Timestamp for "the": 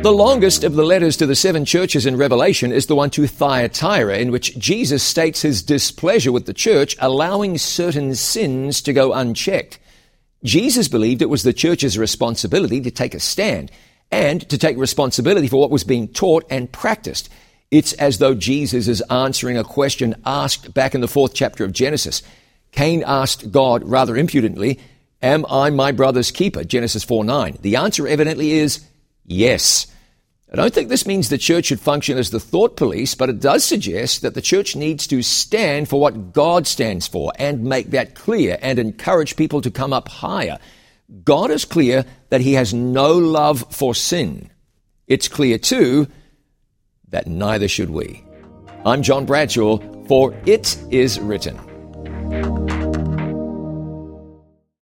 0.00-0.12, 0.74-0.84, 1.26-1.34, 2.86-2.94, 6.46-6.54, 11.42-11.52, 21.00-21.08, 27.62-27.74, 31.28-31.36, 32.30-32.40, 34.32-34.40